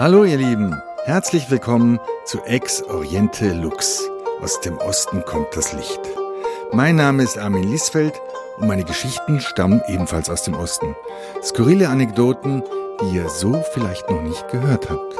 [0.00, 4.00] Hallo ihr Lieben, herzlich willkommen zu Ex Oriente Lux.
[4.40, 6.00] Aus dem Osten kommt das Licht.
[6.72, 8.14] Mein Name ist Armin Liesfeld
[8.56, 10.96] und meine Geschichten stammen ebenfalls aus dem Osten.
[11.42, 12.62] Skurrile Anekdoten,
[13.02, 15.16] die ihr so vielleicht noch nicht gehört habt.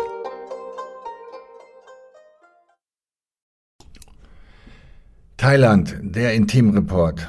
[5.37, 7.29] Thailand, der Intimreport.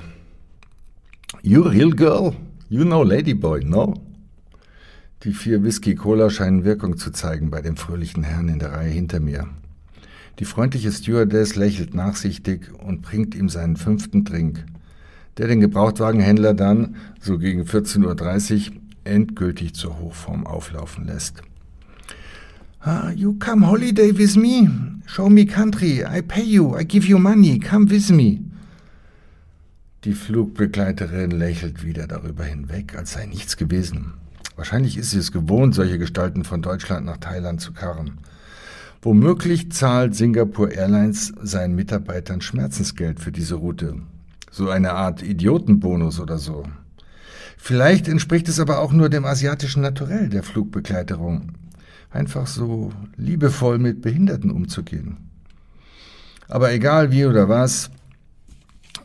[1.42, 2.34] You real girl?
[2.70, 3.96] You know Ladyboy, no?
[5.24, 9.20] Die vier Whisky-Cola scheinen Wirkung zu zeigen bei dem fröhlichen Herrn in der Reihe hinter
[9.20, 9.48] mir.
[10.40, 14.66] Die freundliche Stewardess lächelt nachsichtig und bringt ihm seinen fünften Drink,
[15.38, 21.44] der den Gebrauchtwagenhändler dann, so gegen 14.30 Uhr, endgültig zur Hochform auflaufen lässt.
[22.80, 24.72] Ah, you come holiday with me.
[25.06, 26.04] Show me country.
[26.04, 26.76] I pay you.
[26.76, 27.60] I give you money.
[27.60, 28.40] Come with me.
[30.04, 34.14] Die Flugbegleiterin lächelt wieder darüber hinweg, als sei nichts gewesen.
[34.56, 38.20] Wahrscheinlich ist sie es gewohnt, solche Gestalten von Deutschland nach Thailand zu karren.
[39.02, 43.96] Womöglich zahlt Singapore Airlines seinen Mitarbeitern Schmerzensgeld für diese Route.
[44.52, 46.66] So eine Art Idiotenbonus oder so.
[47.58, 51.54] Vielleicht entspricht es aber auch nur dem asiatischen Naturell der Flugbegleiterung,
[52.12, 55.18] einfach so liebevoll mit Behinderten umzugehen.
[56.48, 57.90] Aber egal wie oder was,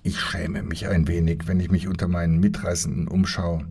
[0.02, 3.64] ich schäme mich ein wenig, wenn ich mich unter meinen Mitreisenden umschaue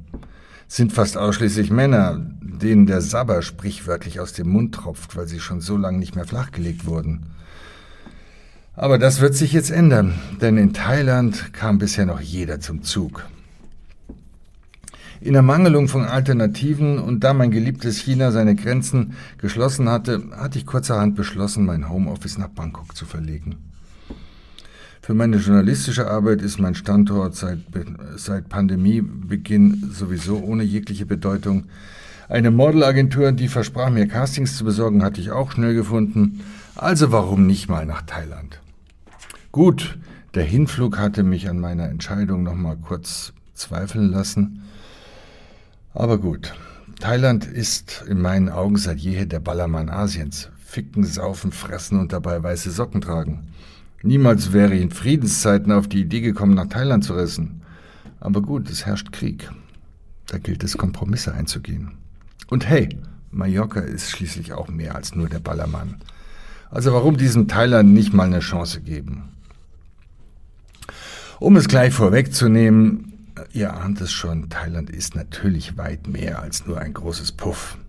[0.67, 5.61] sind fast ausschließlich Männer, denen der Sabber sprichwörtlich aus dem Mund tropft, weil sie schon
[5.61, 7.27] so lange nicht mehr flachgelegt wurden.
[8.75, 13.25] Aber das wird sich jetzt ändern, denn in Thailand kam bisher noch jeder zum Zug.
[15.21, 20.65] In Ermangelung von Alternativen und da mein geliebtes China seine Grenzen geschlossen hatte, hatte ich
[20.65, 23.55] kurzerhand beschlossen, mein Homeoffice nach Bangkok zu verlegen.
[25.05, 27.59] Für meine journalistische Arbeit ist mein Standort seit,
[28.15, 31.65] seit Pandemiebeginn sowieso ohne jegliche Bedeutung.
[32.27, 36.41] Eine Modelagentur, die versprach mir Castings zu besorgen, hatte ich auch schnell gefunden.
[36.73, 38.59] Also warum nicht mal nach Thailand?
[39.51, 39.99] Gut,
[40.33, 44.63] der Hinflug hatte mich an meiner Entscheidung noch mal kurz zweifeln lassen.
[45.93, 46.55] Aber gut,
[46.99, 50.49] Thailand ist in meinen Augen seit jeher der Ballermann Asiens.
[50.65, 53.49] Ficken, saufen, fressen und dabei weiße Socken tragen.
[54.05, 57.63] Niemals wäre ich in Friedenszeiten auf die Idee gekommen, nach Thailand zu reisen.
[58.19, 59.49] Aber gut, es herrscht Krieg.
[60.27, 61.93] Da gilt es, Kompromisse einzugehen.
[62.47, 62.99] Und hey,
[63.31, 65.95] Mallorca ist schließlich auch mehr als nur der Ballermann.
[66.69, 69.29] Also warum diesem Thailand nicht mal eine Chance geben?
[71.39, 76.79] Um es gleich vorwegzunehmen, ihr ahnt es schon, Thailand ist natürlich weit mehr als nur
[76.79, 77.79] ein großes Puff.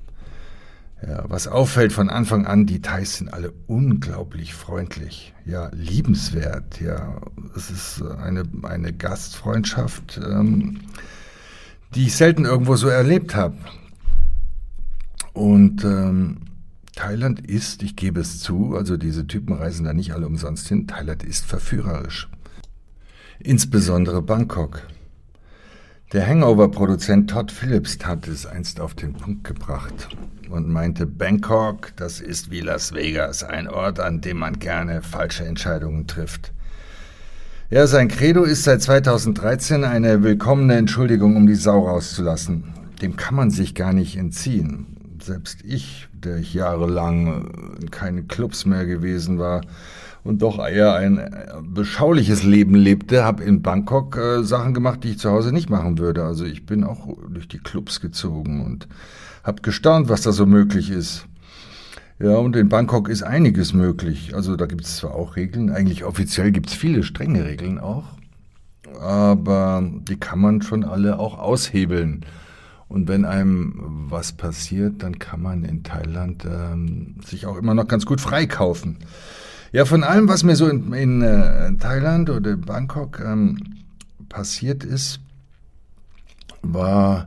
[1.03, 7.21] Ja, was auffällt von Anfang an, die Thais sind alle unglaublich freundlich, ja, liebenswert, ja.
[7.55, 10.81] Es ist eine, eine Gastfreundschaft, ähm,
[11.95, 13.59] die ich selten irgendwo so erlebt habe.
[15.35, 16.39] Und ähm,
[16.95, 20.87] Thailand ist, ich gebe es zu, also diese Typen reisen da nicht alle umsonst hin,
[20.87, 22.29] Thailand ist verführerisch.
[23.39, 24.83] Insbesondere Bangkok.
[26.13, 30.09] Der Hangover-Produzent Todd Phillips hat es einst auf den Punkt gebracht
[30.49, 35.45] und meinte, Bangkok, das ist wie Las Vegas, ein Ort, an dem man gerne falsche
[35.45, 36.53] Entscheidungen trifft.
[37.71, 42.73] Ja, sein Credo ist seit 2013 eine willkommene Entschuldigung, um die Sau rauszulassen.
[43.03, 45.19] Dem kann man sich gar nicht entziehen.
[45.21, 49.63] Selbst ich, der ich jahrelang in keinen Clubs mehr gewesen war,
[50.27, 51.31] und doch eher ein äh,
[51.63, 55.99] beschauliches Leben lebte, habe in Bangkok äh, Sachen gemacht, die ich zu Hause nicht machen
[55.99, 56.25] würde.
[56.25, 58.89] Also ich bin auch durch die Clubs gezogen und
[59.45, 61.27] habe gestaunt, was da so möglich ist.
[62.19, 64.35] Ja, und in Bangkok ist einiges möglich.
[64.35, 68.05] Also da gibt es zwar auch Regeln, eigentlich offiziell gibt es viele strenge Regeln auch,
[69.01, 72.25] aber die kann man schon alle auch aushebeln.
[72.89, 77.89] Und wenn einem was passiert, dann kann man in Thailand ähm, sich auch immer noch
[77.89, 78.99] ganz gut freikaufen.
[79.73, 83.59] Ja, von allem, was mir so in, in äh, Thailand oder Bangkok ähm,
[84.29, 85.21] passiert ist,
[86.63, 87.27] war,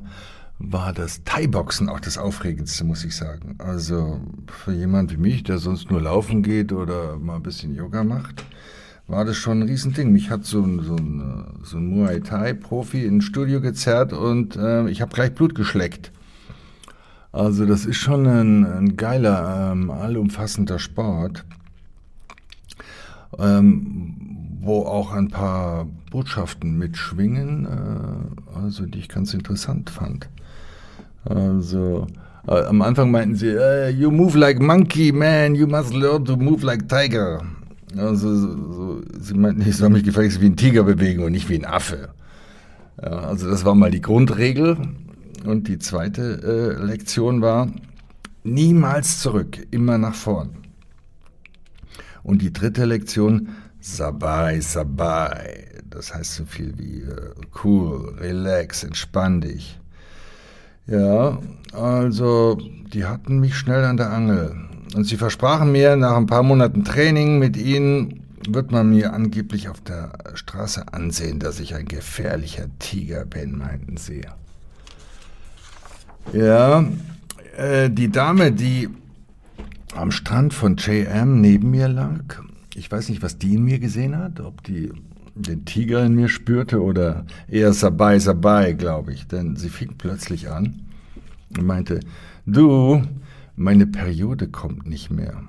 [0.58, 3.56] war das Thai-Boxen auch das Aufregendste, muss ich sagen.
[3.58, 8.03] Also für jemand wie mich, der sonst nur laufen geht oder mal ein bisschen Yoga
[8.03, 8.46] macht,
[9.08, 10.12] war das schon ein Riesending.
[10.12, 14.88] Mich hat so ein, so ein, so ein Muay Thai-Profi ins Studio gezerrt und äh,
[14.90, 16.12] ich habe gleich Blut geschleckt.
[17.32, 21.46] Also das ist schon ein, ein geiler, ähm, allumfassender Sport
[23.37, 24.16] ähm,
[24.61, 30.29] wo auch ein paar Botschaften mitschwingen, äh, also die ich ganz interessant fand.
[31.26, 32.08] Also
[32.47, 36.35] äh, am Anfang meinten sie, äh, you move like monkey, man, you must learn to
[36.35, 37.41] move like tiger.
[37.97, 41.55] Also so, sie meinten, ich soll mich gefälligst wie ein Tiger bewegen und nicht wie
[41.55, 42.09] ein Affe.
[43.02, 44.78] Ja, also das war mal die Grundregel.
[45.46, 47.70] Und die zweite äh, Lektion war,
[48.43, 50.52] Niemals zurück, immer nach vorn.
[52.24, 53.50] Und die dritte Lektion,
[53.80, 55.66] Sabai, Sabai.
[55.90, 57.32] Das heißt so viel wie äh,
[57.64, 59.80] cool, relax, entspann dich.
[60.86, 61.38] Ja,
[61.74, 62.58] also
[62.94, 64.56] die hatten mich schnell an der Angel.
[64.96, 69.70] Und sie versprachen mir, nach ein paar Monaten Training mit ihnen wird man mir angeblich
[69.70, 74.22] auf der Straße ansehen, dass ich ein gefährlicher Tiger bin, meinten sie.
[76.34, 76.86] Ja,
[77.58, 78.90] äh, die Dame, die
[79.99, 82.41] am Strand von JM neben mir lag,
[82.73, 84.91] ich weiß nicht, was die in mir gesehen hat, ob die
[85.35, 90.49] den Tiger in mir spürte oder eher Sabai Sabai, glaube ich, denn sie fing plötzlich
[90.49, 90.81] an
[91.55, 91.99] und meinte,
[92.46, 93.01] du,
[93.55, 95.43] meine Periode kommt nicht mehr.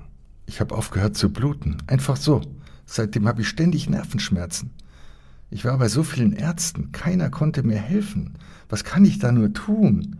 [0.45, 2.41] Ich habe aufgehört zu bluten, einfach so.
[2.85, 4.71] Seitdem habe ich ständig Nervenschmerzen.
[5.49, 8.33] Ich war bei so vielen Ärzten, keiner konnte mir helfen.
[8.69, 10.17] Was kann ich da nur tun?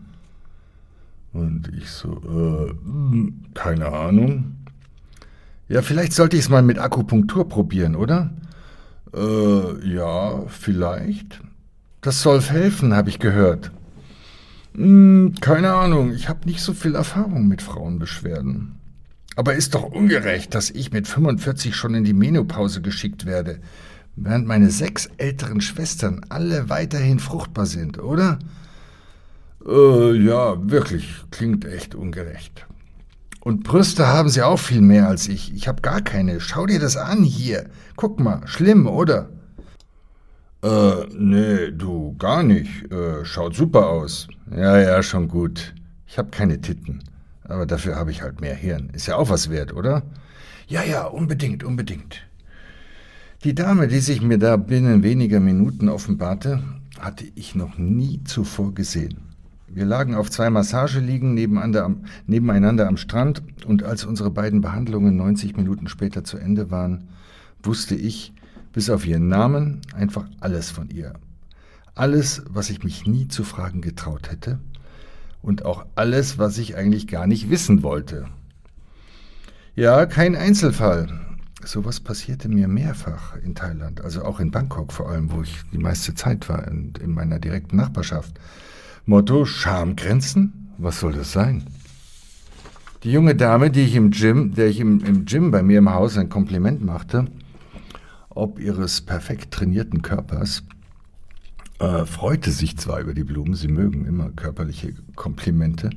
[1.32, 4.56] Und ich so, äh, hm, keine Ahnung.
[5.68, 8.34] Ja, vielleicht sollte ich es mal mit Akupunktur probieren, oder?
[9.14, 11.40] Äh, ja, vielleicht.
[12.02, 13.72] Das soll helfen, habe ich gehört.
[14.74, 18.76] Hm, keine Ahnung, ich habe nicht so viel Erfahrung mit Frauenbeschwerden.
[19.36, 23.60] Aber ist doch ungerecht, dass ich mit 45 schon in die Menopause geschickt werde,
[24.16, 28.38] während meine sechs älteren Schwestern alle weiterhin fruchtbar sind, oder?
[29.66, 32.66] Äh, ja, wirklich, klingt echt ungerecht.
[33.40, 35.52] Und Brüste haben sie auch viel mehr als ich.
[35.54, 36.40] Ich habe gar keine.
[36.40, 37.66] Schau dir das an hier.
[37.96, 39.28] Guck mal, schlimm, oder?
[40.62, 42.90] Äh, nee, du, gar nicht.
[42.92, 44.28] Äh, schaut super aus.
[44.54, 45.74] Ja, ja, schon gut.
[46.06, 47.02] Ich habe keine Titten.
[47.44, 48.90] Aber dafür habe ich halt mehr Hirn.
[48.92, 50.02] Ist ja auch was wert, oder?
[50.68, 52.22] Ja, ja, unbedingt, unbedingt.
[53.42, 56.62] Die Dame, die sich mir da binnen weniger Minuten offenbarte,
[57.00, 59.31] hatte ich noch nie zuvor gesehen.
[59.74, 65.88] Wir lagen auf zwei Massageliegen nebeneinander am Strand und als unsere beiden Behandlungen 90 Minuten
[65.88, 67.08] später zu Ende waren,
[67.62, 68.34] wusste ich,
[68.74, 71.14] bis auf ihren Namen, einfach alles von ihr.
[71.94, 74.58] Alles, was ich mich nie zu fragen getraut hätte
[75.40, 78.26] und auch alles, was ich eigentlich gar nicht wissen wollte.
[79.74, 81.08] Ja, kein Einzelfall.
[81.64, 85.78] Sowas passierte mir mehrfach in Thailand, also auch in Bangkok vor allem, wo ich die
[85.78, 88.38] meiste Zeit war, in, in meiner direkten Nachbarschaft.
[89.04, 90.74] Motto Schamgrenzen?
[90.78, 91.64] Was soll das sein?
[93.02, 95.92] Die junge Dame, die ich im Gym, der ich im, im Gym bei mir im
[95.92, 97.26] Haus ein Kompliment machte,
[98.28, 100.62] ob ihres perfekt trainierten Körpers,
[101.80, 105.90] äh, freute sich zwar über die Blumen, sie mögen immer körperliche Komplimente,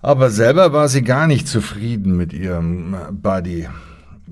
[0.00, 3.68] aber selber war sie gar nicht zufrieden mit ihrem Body.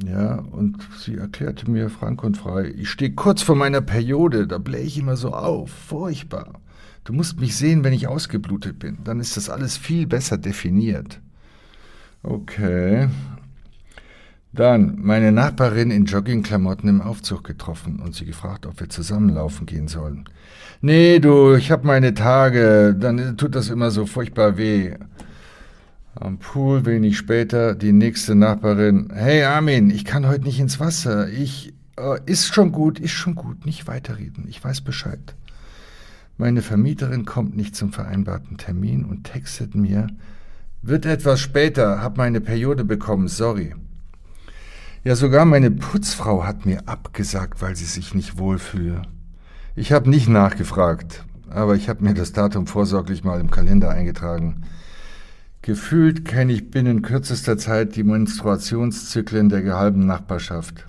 [0.07, 4.59] Ja, und sie erklärte mir frank und frei, ich stehe kurz vor meiner Periode, da
[4.59, 6.53] blähe ich immer so auf, furchtbar.
[7.05, 8.99] Du musst mich sehen, wenn ich ausgeblutet bin.
[9.05, 11.21] Dann ist das alles viel besser definiert.
[12.23, 13.09] Okay.
[14.53, 19.89] Dann meine Nachbarin in Joggingklamotten im Aufzug getroffen und sie gefragt, ob wir zusammenlaufen gehen
[19.89, 20.25] sollen.
[20.81, 24.95] Nee, du, ich hab meine Tage, dann tut das immer so furchtbar weh.
[26.15, 29.13] Am Pool wenig später die nächste Nachbarin.
[29.15, 31.29] Hey Armin, ich kann heute nicht ins Wasser.
[31.29, 34.47] Ich, äh, ist schon gut, ist schon gut, nicht weiterreden.
[34.49, 35.37] Ich weiß Bescheid.
[36.41, 40.07] Meine Vermieterin kommt nicht zum vereinbarten Termin und textet mir,
[40.83, 43.75] wird etwas später, hab meine Periode bekommen, sorry.
[45.03, 49.03] Ja, sogar meine Putzfrau hat mir abgesagt, weil sie sich nicht wohlfühle.
[49.75, 54.63] Ich habe nicht nachgefragt, aber ich habe mir das Datum vorsorglich mal im Kalender eingetragen.
[55.63, 60.87] Gefühlt kenne ich binnen kürzester Zeit die Menstruationszyklen der gehalben Nachbarschaft.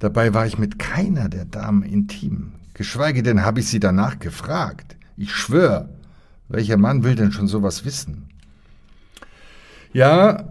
[0.00, 2.53] Dabei war ich mit keiner der Damen intim.
[2.74, 4.96] Geschweige denn habe ich sie danach gefragt.
[5.16, 5.88] Ich schwör,
[6.48, 8.24] welcher Mann will denn schon sowas wissen?
[9.92, 10.48] Ja,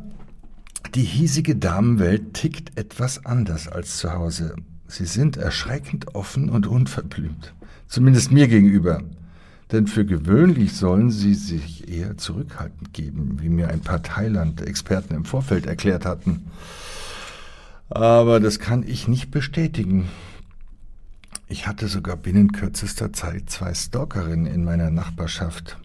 [0.95, 4.55] die hiesige Damenwelt tickt etwas anders als zu Hause.
[4.87, 7.53] Sie sind erschreckend offen und unverblümt.
[7.87, 9.01] Zumindest mir gegenüber.
[9.71, 15.25] Denn für gewöhnlich sollen sie sich eher zurückhaltend geben, wie mir ein paar Thailand-Experten im
[15.25, 16.43] Vorfeld erklärt hatten.
[17.89, 20.09] Aber das kann ich nicht bestätigen.
[21.53, 25.77] Ich hatte sogar binnen kürzester Zeit zwei Stalkerinnen in meiner Nachbarschaft.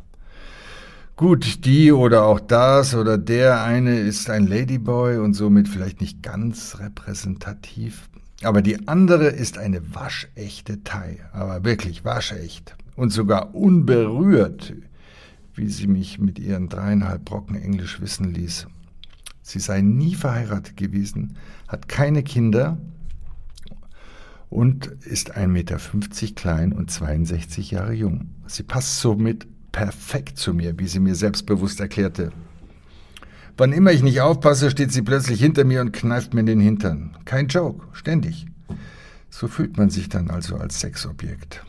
[1.14, 6.22] Gut, die oder auch das oder der eine ist ein Ladyboy und somit vielleicht nicht
[6.22, 8.08] ganz repräsentativ.
[8.42, 14.72] Aber die andere ist eine waschechte Thai, aber wirklich waschecht und sogar unberührt,
[15.54, 18.68] wie sie mich mit ihren dreieinhalb Brocken Englisch wissen ließ.
[19.42, 21.36] Sie sei nie verheiratet gewesen,
[21.68, 22.78] hat keine Kinder
[24.50, 25.78] und ist 1,50 Meter
[26.34, 28.30] klein und 62 Jahre jung.
[28.46, 32.32] Sie passt somit perfekt zu mir, wie sie mir selbstbewusst erklärte.
[33.56, 36.60] Wann immer ich nicht aufpasse, steht sie plötzlich hinter mir und kneift mir in den
[36.60, 37.16] Hintern.
[37.24, 38.46] Kein Joke, ständig.
[39.30, 41.64] So fühlt man sich dann also als Sexobjekt.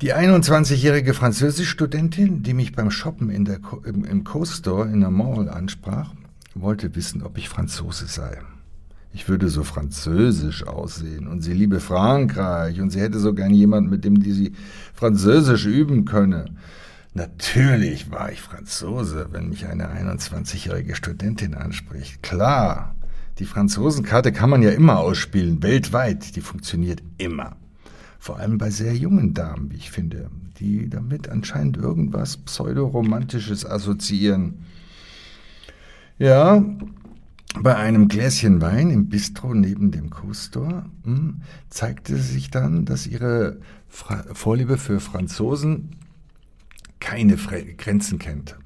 [0.00, 5.48] Die 21-jährige Französischstudentin, die mich beim Shoppen in der, im, im Co-Store in der Mall
[5.48, 6.12] ansprach,
[6.54, 8.38] wollte wissen, ob ich Franzose sei.
[9.14, 13.90] Ich würde so französisch aussehen und sie liebe Frankreich und sie hätte so gern jemand,
[13.90, 14.52] mit dem die sie
[14.94, 16.46] Französisch üben könne.
[17.14, 22.22] Natürlich war ich Franzose, wenn mich eine 21-jährige Studentin anspricht.
[22.22, 22.94] Klar,
[23.38, 27.56] die Franzosenkarte kann man ja immer ausspielen, weltweit, die funktioniert immer.
[28.18, 34.64] Vor allem bei sehr jungen Damen, wie ich finde, die damit anscheinend irgendwas pseudoromantisches assoziieren.
[36.18, 36.64] Ja,
[37.60, 43.58] bei einem Gläschen Wein im Bistro neben dem Co-Store hm, zeigte sich dann, dass ihre
[43.88, 45.96] Fra Vorliebe für Franzosen
[47.00, 48.56] keine Fre Grenzen kennt.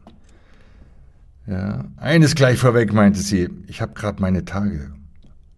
[1.47, 4.93] Ja, eines gleich vorweg, meinte sie, ich habe gerade meine Tage.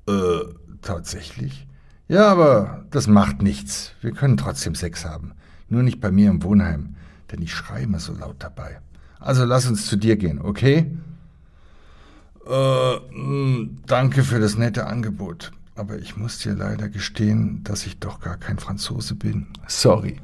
[0.06, 0.40] Äh,
[0.82, 1.66] tatsächlich?
[2.08, 3.92] Ja, aber das macht nichts.
[4.00, 5.32] Wir können trotzdem Sex haben.
[5.68, 6.94] Nur nicht bei mir im Wohnheim,
[7.30, 8.80] denn ich schreie immer so laut dabei.
[9.18, 10.90] Also lass uns zu dir gehen, okay?
[12.48, 15.52] Äh, hm, danke für das nette Angebot.
[15.74, 19.48] Aber ich muss dir leider gestehen, dass ich doch gar kein Franzose bin.
[19.66, 20.18] Sorry.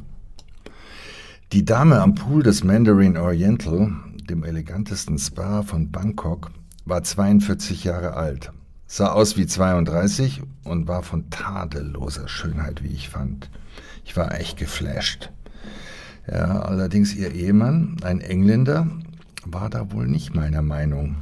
[1.53, 3.93] Die Dame am Pool des Mandarin Oriental,
[4.29, 6.51] dem elegantesten Spa von Bangkok,
[6.87, 8.53] war 42 Jahre alt,
[8.87, 13.51] sah aus wie 32 und war von tadelloser Schönheit, wie ich fand.
[14.05, 15.31] Ich war echt geflasht.
[16.27, 18.89] Ja, allerdings ihr Ehemann, ein Engländer,
[19.45, 21.17] war da wohl nicht meiner Meinung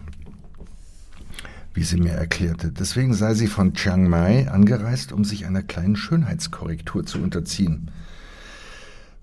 [1.75, 2.73] wie sie mir erklärte.
[2.73, 7.91] Deswegen sei sie von Chiang Mai angereist, um sich einer kleinen Schönheitskorrektur zu unterziehen.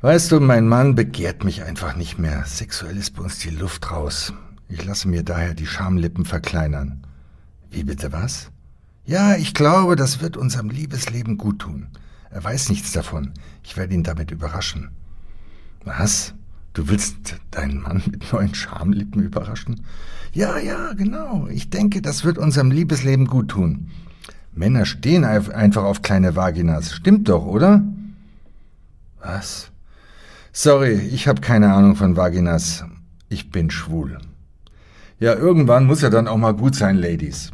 [0.01, 2.46] Weißt du, mein Mann begehrt mich einfach nicht mehr.
[2.46, 4.34] Sexuell ist bei uns die Luft raus.
[4.70, 7.03] Ich lasse mir daher die Schamlippen verkleinern.
[7.70, 8.50] Wie bitte was?
[9.06, 11.88] Ja, ich glaube, das wird unserem Liebesleben gut tun.
[12.29, 13.34] Er weiß nichts davon.
[13.63, 14.91] Ich werde ihn damit überraschen.
[15.84, 16.34] Was?
[16.74, 19.86] Du willst deinen Mann mit neuen Schamlippen überraschen?
[20.34, 21.48] Ja, ja, genau.
[21.48, 23.90] Ich denke, das wird unserem Liebesleben gut tun.
[24.54, 26.94] Männer stehen einfach auf kleine Vaginas.
[26.94, 27.84] Stimmt doch, oder?
[29.22, 29.72] Was?
[30.52, 32.84] Sorry, ich habe keine Ahnung von Vaginas.
[33.30, 34.20] Ich bin schwul.
[35.20, 37.52] Ja, irgendwann muss ja dann auch mal gut sein, Ladies.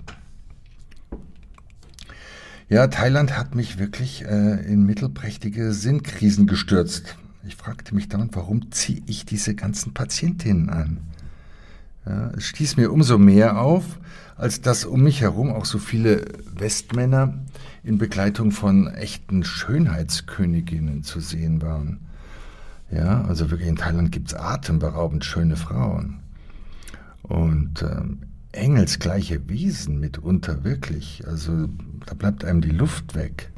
[2.67, 7.15] Ja, Thailand hat mich wirklich äh, in mittelprächtige Sinnkrisen gestürzt.
[7.47, 10.97] Ich fragte mich dann, warum ziehe ich diese ganzen Patientinnen an?
[12.05, 13.99] Ja, es stieß mir umso mehr auf,
[14.35, 16.25] als dass um mich herum auch so viele
[16.55, 17.45] Westmänner
[17.83, 21.99] in Begleitung von echten Schönheitsköniginnen zu sehen waren.
[22.91, 26.19] Ja, also wirklich in Thailand gibt es atemberaubend schöne Frauen.
[27.21, 28.21] Und ähm,
[28.51, 31.23] engelsgleiche Wesen mitunter, wirklich.
[31.27, 31.69] Also
[32.05, 33.51] da bleibt einem die Luft weg.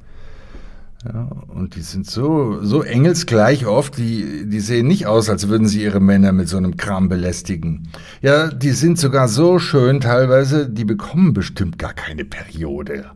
[1.07, 5.67] Ja, und die sind so, so engelsgleich oft, die, die sehen nicht aus, als würden
[5.67, 7.87] sie ihre Männer mit so einem Kram belästigen.
[8.21, 13.11] Ja, die sind sogar so schön teilweise, die bekommen bestimmt gar keine Periode.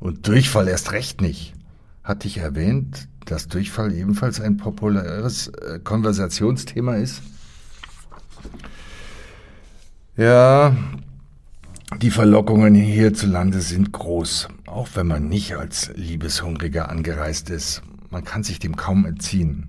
[0.00, 1.52] Und Durchfall erst recht nicht.
[2.02, 7.22] Hatte ich erwähnt, dass Durchfall ebenfalls ein populäres äh, Konversationsthema ist?
[10.16, 10.74] Ja,
[12.00, 17.82] die Verlockungen hierzulande sind groß, auch wenn man nicht als Liebeshungriger angereist ist.
[18.10, 19.68] Man kann sich dem kaum entziehen.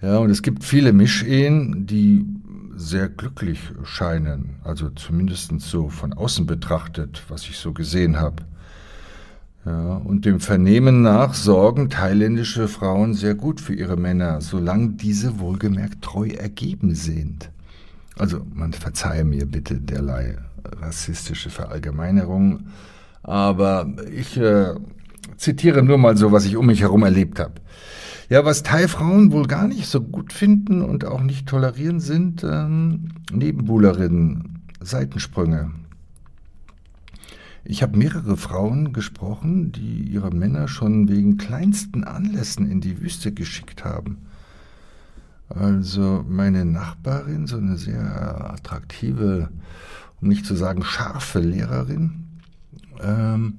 [0.00, 2.26] Ja, und es gibt viele Mischehen, die
[2.74, 8.44] sehr glücklich scheinen, also zumindest so von außen betrachtet, was ich so gesehen habe.
[9.64, 15.38] Ja, und dem Vernehmen nach sorgen thailändische Frauen sehr gut für ihre Männer, solange diese
[15.38, 17.50] wohlgemerkt treu ergeben sind.
[18.18, 20.38] Also man verzeihe mir bitte derlei
[20.80, 22.64] rassistische Verallgemeinerung,
[23.22, 24.74] aber ich äh,
[25.36, 27.54] zitiere nur mal so, was ich um mich herum erlebt habe.
[28.28, 33.10] Ja, was Thai-Frauen wohl gar nicht so gut finden und auch nicht tolerieren, sind ähm,
[33.30, 35.70] Nebenbuhlerinnen, Seitensprünge.
[37.64, 43.32] Ich habe mehrere Frauen gesprochen, die ihre Männer schon wegen kleinsten Anlässen in die Wüste
[43.32, 44.18] geschickt haben.
[45.48, 49.50] Also meine Nachbarin, so eine sehr attraktive
[50.22, 52.28] um nicht zu sagen scharfe Lehrerin,
[53.02, 53.58] ähm,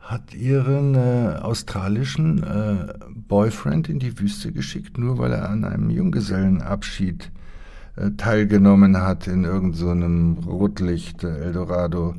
[0.00, 2.94] hat ihren äh, australischen äh,
[3.28, 7.30] Boyfriend in die Wüste geschickt, nur weil er an einem Junggesellenabschied
[7.96, 12.14] äh, teilgenommen hat in irgendeinem so Rotlicht äh, Eldorado.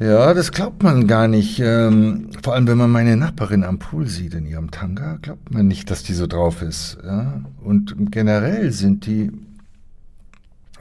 [0.00, 1.60] Ja, das glaubt man gar nicht.
[1.60, 5.68] Ähm, vor allem, wenn man meine Nachbarin am Pool sieht in ihrem Tanga, glaubt man
[5.68, 6.98] nicht, dass die so drauf ist.
[7.04, 7.42] Ja?
[7.62, 9.30] Und generell sind die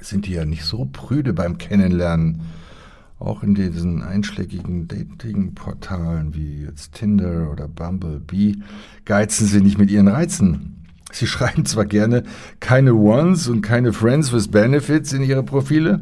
[0.02, 2.42] sind die ja nicht so prüde beim Kennenlernen.
[3.24, 8.58] Auch in diesen einschlägigen Dating-Portalen wie jetzt Tinder oder Bumblebee
[9.06, 10.84] geizen sie nicht mit ihren Reizen.
[11.10, 12.24] Sie schreiben zwar gerne
[12.60, 16.02] keine Ones und keine Friends with Benefits in ihre Profile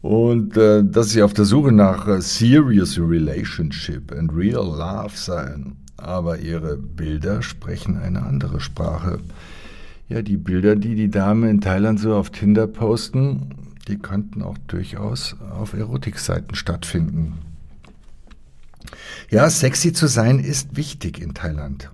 [0.00, 5.76] und äh, dass sie auf der Suche nach äh, Serious Relationship and Real Love seien,
[5.98, 9.18] aber ihre Bilder sprechen eine andere Sprache.
[10.08, 13.57] Ja, die Bilder, die die Damen in Thailand so auf Tinder posten,
[13.88, 17.38] die könnten auch durchaus auf Erotikseiten stattfinden.
[19.30, 21.90] Ja, sexy zu sein ist wichtig in Thailand.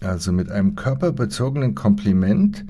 [0.00, 2.64] Also mit einem körperbezogenen Kompliment,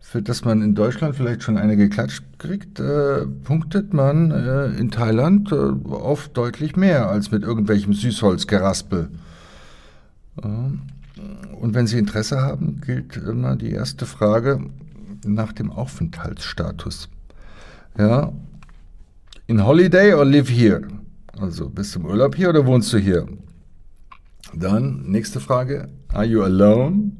[0.00, 4.90] für das man in Deutschland vielleicht schon eine geklatscht kriegt, äh, punktet man äh, in
[4.90, 9.08] Thailand äh, oft deutlich mehr als mit irgendwelchem Süßholzgeraspel.
[10.36, 14.70] Und wenn Sie Interesse haben, gilt immer die erste Frage
[15.24, 17.08] nach dem Aufenthaltsstatus.
[17.96, 18.32] Ja,
[19.46, 20.86] in Holiday or live here?
[21.38, 23.26] Also bist du im Urlaub hier oder wohnst du hier?
[24.54, 27.12] Dann nächste Frage, are you alone?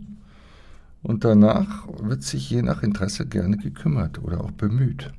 [1.03, 5.13] Und danach wird sich je nach Interesse gerne gekümmert oder auch bemüht.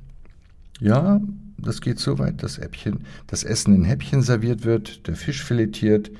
[0.80, 1.20] Ja,
[1.58, 6.10] das geht so weit, dass Äppchen, das Essen in Häppchen serviert wird, der Fisch filetiert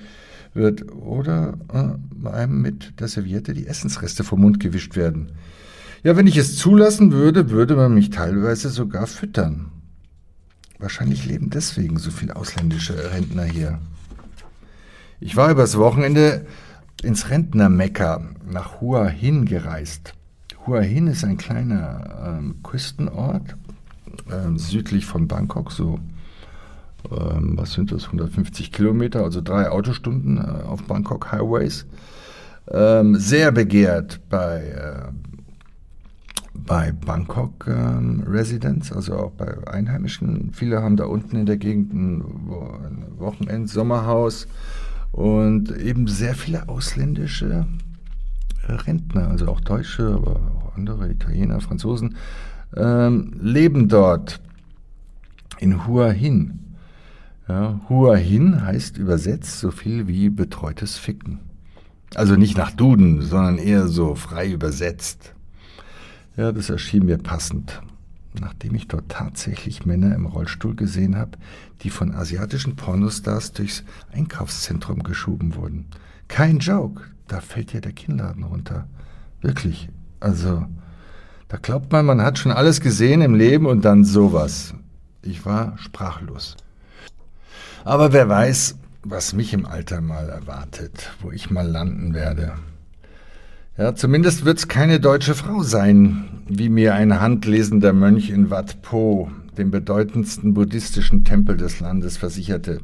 [0.54, 5.32] wird oder äh, einem mit der Serviette die Essensreste vom Mund gewischt werden.
[6.02, 9.71] Ja, wenn ich es zulassen würde, würde man mich teilweise sogar füttern.
[10.78, 13.78] Wahrscheinlich leben deswegen so viele ausländische Rentner hier.
[15.21, 16.47] Ich war übers Wochenende
[17.02, 20.14] ins Rentnermekka nach Hua Hin gereist.
[20.66, 23.57] Hua Hin ist ein kleiner ähm, Küstenort
[24.33, 25.99] ähm, südlich von Bangkok, so
[27.11, 31.85] ähm, was sind das, 150 Kilometer, also drei Autostunden äh, auf Bangkok Highways.
[32.71, 35.12] Ähm, sehr begehrt bei äh,
[36.66, 40.50] bei Bangkok ähm, Residents, also auch bei Einheimischen.
[40.52, 42.25] Viele haben da unten in der Gegend ein,
[43.18, 44.46] Wochenend-Sommerhaus
[45.12, 47.66] und eben sehr viele ausländische
[48.66, 52.16] Rentner, also auch Deutsche, aber auch andere, Italiener, Franzosen,
[52.76, 54.40] ähm, leben dort
[55.58, 56.60] in Hua Hin.
[57.49, 61.40] Ja, Hua Hin heißt übersetzt so viel wie betreutes Ficken.
[62.14, 65.34] Also nicht nach Duden, sondern eher so frei übersetzt.
[66.36, 67.82] Ja, das erschien mir passend,
[68.38, 71.32] nachdem ich dort tatsächlich Männer im Rollstuhl gesehen habe,
[71.82, 75.86] die von asiatischen Pornostars durchs Einkaufszentrum geschoben wurden.
[76.28, 78.86] Kein Joke, da fällt ja der Kinnladen runter.
[79.40, 79.88] Wirklich.
[80.21, 80.66] Also,
[81.49, 84.75] da glaubt man, man hat schon alles gesehen im Leben und dann sowas.
[85.23, 86.56] Ich war sprachlos.
[87.84, 92.54] Aber wer weiß, was mich im Alter mal erwartet, wo ich mal landen werde.
[93.80, 98.82] Ja, zumindest wird es keine deutsche Frau sein, wie mir ein handlesender Mönch in Wat
[98.82, 102.82] Po, dem bedeutendsten buddhistischen Tempel des Landes, versicherte.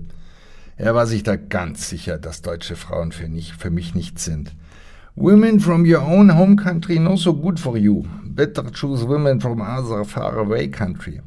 [0.78, 4.56] Er war sich da ganz sicher, dass deutsche Frauen für, nicht, für mich nichts sind.
[5.16, 8.06] Women from your own home country not so good for you.
[8.24, 11.20] Better choose women from other far away country.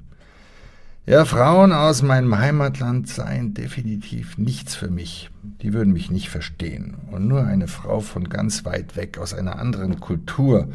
[1.05, 5.31] Ja, Frauen aus meinem Heimatland seien definitiv nichts für mich.
[5.62, 6.95] Die würden mich nicht verstehen.
[7.12, 10.69] Und nur eine Frau von ganz weit weg, aus einer anderen Kultur,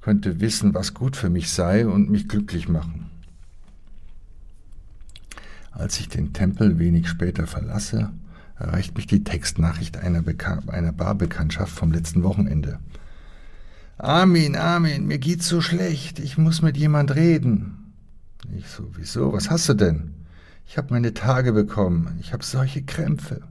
[0.00, 3.10] könnte wissen, was gut für mich sei und mich glücklich machen.
[5.72, 8.10] Als ich den Tempel wenig später verlasse,
[8.58, 10.22] erreicht mich die Textnachricht einer,
[10.68, 12.78] einer Barbekanntschaft vom letzten Wochenende.
[13.98, 17.79] Armin, Armin, mir geht's so schlecht, ich muss mit jemand reden.
[18.56, 19.32] Ich so, wieso?
[19.32, 20.14] Was hast du denn?
[20.66, 22.16] Ich habe meine Tage bekommen.
[22.20, 23.42] Ich habe solche Krämpfe.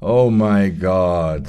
[0.00, 1.44] Oh mein Gott.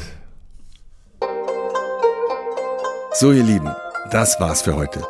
[3.13, 3.72] So, ihr Lieben,
[4.12, 5.04] das war's für heute.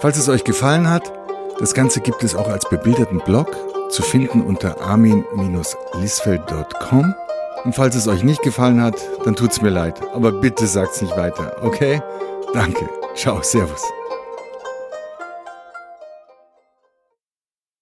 [0.00, 1.12] Falls es euch gefallen hat,
[1.58, 3.54] das Ganze gibt es auch als bebilderten Blog
[3.90, 7.14] zu finden unter armin-lisfeld.com.
[7.64, 10.00] Und falls es euch nicht gefallen hat, dann tut's mir leid.
[10.14, 12.00] Aber bitte sagt's nicht weiter, okay?
[12.54, 12.88] Danke.
[13.14, 13.82] Ciao, Servus.